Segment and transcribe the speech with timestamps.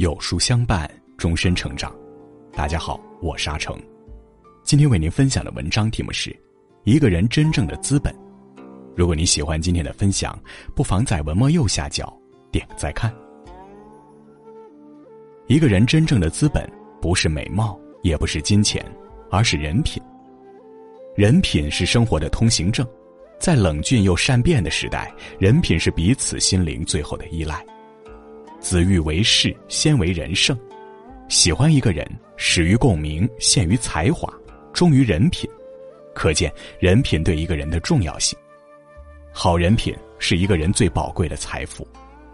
[0.00, 1.94] 有书相伴，终身成长。
[2.54, 3.78] 大家好，我是阿成。
[4.62, 6.30] 今天为您分享的文章题目是
[6.84, 8.10] 《一个人真正的资本》。
[8.96, 10.42] 如果你喜欢今天的分享，
[10.74, 12.10] 不妨在文末右下角
[12.50, 13.14] 点个再看。
[15.48, 16.66] 一个人真正的资本，
[16.98, 18.82] 不是美貌，也不是金钱，
[19.30, 20.02] 而是人品。
[21.14, 22.88] 人品是生活的通行证，
[23.38, 27.62] 在冷峻又善变的时代，人品是彼此心灵最后的依赖。
[28.60, 30.56] 子欲为事，先为人圣。
[31.28, 32.06] 喜欢一个人，
[32.36, 34.32] 始于共鸣，陷于才华，
[34.72, 35.48] 忠于人品。
[36.14, 38.38] 可见人品对一个人的重要性。
[39.32, 41.86] 好人品是一个人最宝贵的财富，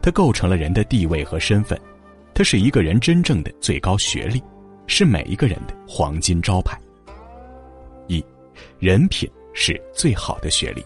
[0.00, 1.78] 它构成了人的地位和身份，
[2.32, 4.40] 它是一个人真正的最高学历，
[4.86, 6.78] 是每一个人的黄金招牌。
[8.06, 8.24] 一，
[8.78, 10.84] 人品是最好的学历。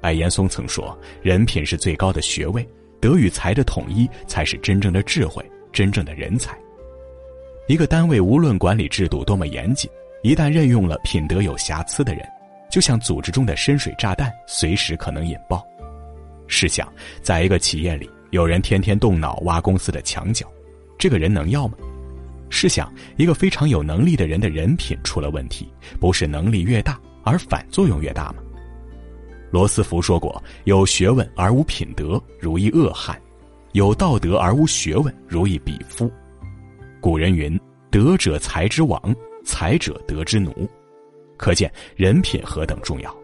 [0.00, 2.66] 白岩松曾说：“人品是最高的学位。”
[3.04, 6.56] 德与才的统一才是真正的智慧，真正的人才。
[7.68, 9.90] 一个单位无论管理制度多么严谨，
[10.22, 12.26] 一旦任用了品德有瑕疵的人，
[12.70, 15.62] 就像组织中的深水炸弹，随时可能引爆。
[16.46, 20.50] 试想，在一个企业里，有人天天动脑挖公司的墙角，
[20.96, 21.74] 这个人能要吗？
[22.48, 28.36] 试想，一个非常有能力的人的人品出了问题，不是能力越大，而反作用越大吗？
[29.54, 33.14] 罗斯福说过：“有学问而无品德，如一恶汉；
[33.70, 36.10] 有道德而无学问，如一鄙夫。”
[37.00, 37.56] 古人云
[37.88, 39.00] ：“德者才之王，
[39.44, 40.68] 才者德之奴。”
[41.38, 43.16] 可见人品何等重要。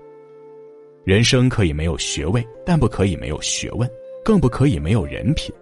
[1.03, 3.91] 人生可以没有学位，但不可以没有学问，
[4.25, 5.53] 更不可以没有人品。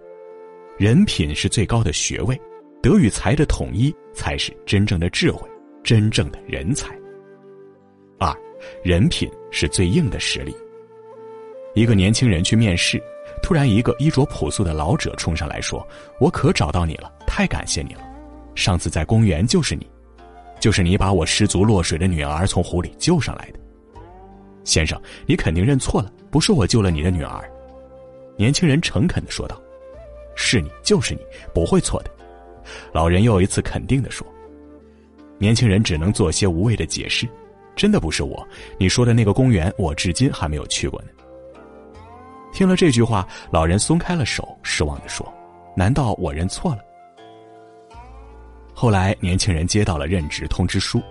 [0.77, 2.39] 人品是最高的学位，
[2.79, 5.49] 德与才的统一才是真正的智慧，
[5.83, 6.95] 真正的人才。
[8.83, 10.55] 人品是最硬的实力。
[11.75, 13.01] 一个年轻人去面试，
[13.41, 15.87] 突然一个衣着朴素的老者冲上来说
[16.19, 18.01] ：“我可找到你了，太感谢你了！
[18.55, 19.89] 上次在公园就是你，
[20.59, 23.59] 就是你把我失足落水的女儿从湖里救上来的。
[24.63, 27.49] 先生，你肯定认错了，不是我救了你的女儿。”
[28.35, 29.61] 年轻人诚恳的说道
[30.35, 31.21] ：“是你，就是你，
[31.53, 32.11] 不会错的。”
[32.91, 34.25] 老人又一次肯定的说。
[35.37, 37.27] 年轻人只能做些无谓的解释。
[37.79, 38.45] 真的不是我，
[38.77, 41.07] 你说的那个公园，我至今还没有去过呢。
[42.51, 45.25] 听了这句话，老人松开了手，失望的说
[45.77, 46.79] ：“难道我认错了？”
[48.75, 51.01] 后来，年轻人接到了任职通知书。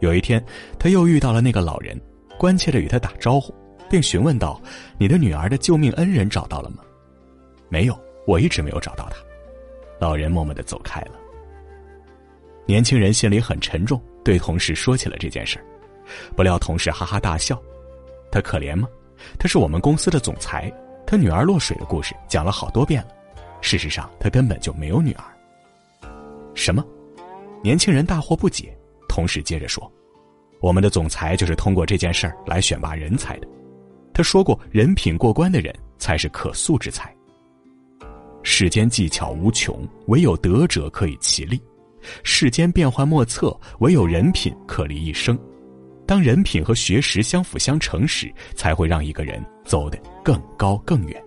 [0.00, 0.44] 有一天，
[0.76, 1.96] 他又遇到了那个老人，
[2.36, 3.54] 关切的与他打招呼，
[3.88, 4.60] 并询问道
[4.98, 6.78] ：“你的女儿的救命恩人找到了吗
[7.70, 7.96] ？”“没有，
[8.26, 9.18] 我一直没有找到他。”
[10.04, 11.12] 老人默默的走开了。
[12.66, 15.64] 年轻人心里很沉重，对同事说起了这件事儿。
[16.36, 17.60] 不料同事哈哈大笑，
[18.30, 18.88] 他可怜吗？
[19.38, 20.72] 他是我们公司的总裁，
[21.06, 23.08] 他女儿落水的故事讲了好多遍了。
[23.60, 25.24] 事实上，他根本就没有女儿。
[26.54, 26.84] 什么？
[27.62, 28.72] 年轻人大惑不解。
[29.08, 29.90] 同事接着说
[30.62, 33.48] ：“我们的总裁就是通过这件事儿来选拔人才的。
[34.14, 37.12] 他说过，人品过关的人才是可塑之才。
[38.44, 41.58] 世间技巧无穷，唯有德者可以其利；
[42.22, 45.36] 世间变幻莫测，唯有人品可立一生。”
[46.08, 51.22] 当人品和学识相辅相成时，才会让一个人走得更高更远。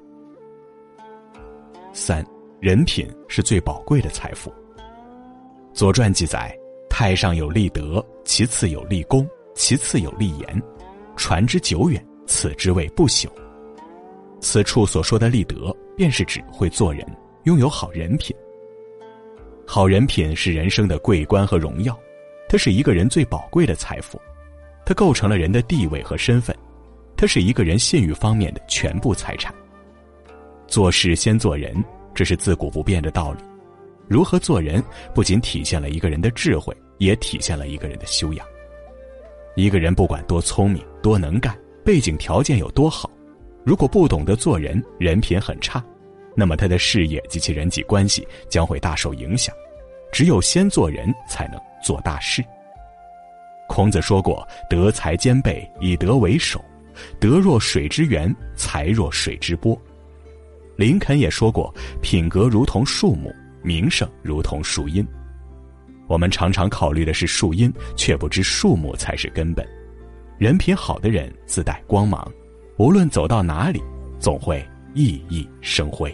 [1.94, 2.26] 三，
[2.60, 4.50] 人品是最宝贵的财富。
[5.72, 6.52] 《左传》记载
[6.90, 10.64] ：“太上有立德，其次有立功，其次有立言，
[11.16, 13.30] 传之久远，此之谓不朽。”
[14.42, 17.06] 此处所说的立德，便是指会做人，
[17.44, 18.36] 拥有好人品。
[19.64, 21.96] 好人品是人生的桂冠和荣耀，
[22.50, 24.20] 它是一个人最宝贵的财富。
[24.92, 26.54] 它构成了人的地位和身份，
[27.16, 29.56] 它是一个人信誉方面的全部财产。
[30.68, 31.82] 做事先做人，
[32.14, 33.40] 这是自古不变的道理。
[34.10, 34.84] 如何做人，
[35.16, 38.46] 不仅体现了一个人的智慧，也体现了一个人的修养。
[39.56, 43.10] 一个人不管多聪明、多能干，背景条件有多好，
[43.64, 45.82] 如果不懂得做人，人品很差，
[46.36, 49.56] 那么他的事业及其人际关系将会大受影响。
[50.12, 52.44] 只有先做人，才能做大事。
[53.72, 56.62] 孔子说过：“德才兼备，以德为首。
[57.22, 59.82] 德若水之源，才若水之波。”
[60.76, 61.74] 林肯也说过
[62.04, 63.34] ：“品格如同树木，
[63.64, 65.08] 名声如同树荫。”
[66.10, 69.66] 我们常常考虑的是树荫，却不知树木才是根本。
[70.38, 72.30] 人品好的人自带光芒，
[72.78, 73.82] 无论走到哪里，
[74.20, 74.62] 总会
[74.94, 76.14] 熠熠生辉。